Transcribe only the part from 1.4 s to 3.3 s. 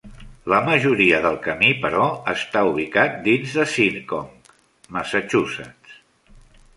camí, però, està ubicat